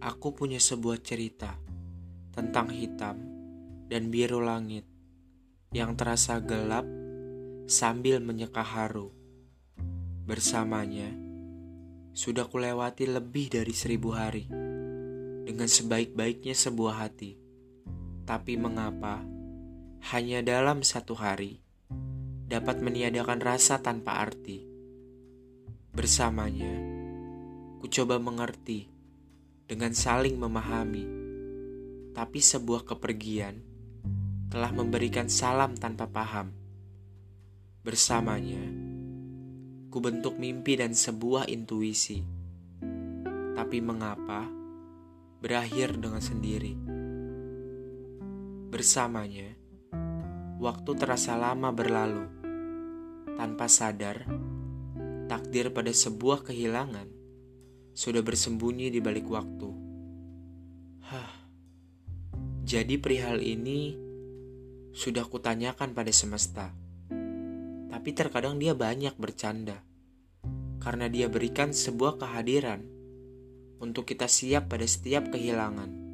[0.00, 1.60] Aku punya sebuah cerita
[2.32, 3.20] tentang hitam
[3.84, 4.88] dan biru langit
[5.76, 6.88] yang terasa gelap
[7.68, 9.12] sambil menyeka haru.
[10.24, 11.12] Bersamanya,
[12.16, 14.48] sudah kulewati lebih dari seribu hari
[15.44, 17.36] dengan sebaik-baiknya sebuah hati.
[18.24, 19.20] Tapi mengapa
[20.16, 21.60] hanya dalam satu hari
[22.48, 24.64] dapat meniadakan rasa tanpa arti?
[25.92, 26.72] Bersamanya,
[27.76, 28.99] ku coba mengerti
[29.70, 31.06] dengan saling memahami.
[32.10, 33.62] Tapi sebuah kepergian
[34.50, 36.50] telah memberikan salam tanpa paham.
[37.86, 38.66] Bersamanya,
[39.86, 42.18] ku bentuk mimpi dan sebuah intuisi.
[43.54, 44.50] Tapi mengapa
[45.38, 46.74] berakhir dengan sendiri?
[48.74, 49.54] Bersamanya,
[50.58, 52.26] waktu terasa lama berlalu.
[53.38, 54.26] Tanpa sadar,
[55.30, 57.19] takdir pada sebuah kehilangan
[58.00, 59.68] sudah bersembunyi di balik waktu.
[61.04, 61.32] Hah.
[62.64, 63.92] Jadi perihal ini
[64.96, 66.72] sudah kutanyakan pada semesta.
[67.92, 69.84] Tapi terkadang dia banyak bercanda.
[70.80, 72.80] Karena dia berikan sebuah kehadiran
[73.84, 76.09] untuk kita siap pada setiap kehilangan.